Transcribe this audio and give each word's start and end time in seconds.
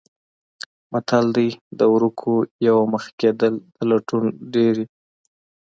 متل 0.91 1.25
دی: 1.35 1.49
د 1.77 1.81
ورکو 1.93 2.31
یوه 2.67 2.83
مخه 2.93 3.11
کېدل 3.21 3.53
د 3.75 3.77
لټون 3.89 4.23
ډېرې. 4.53 4.85